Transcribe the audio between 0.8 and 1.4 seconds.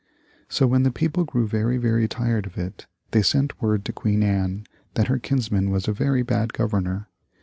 the people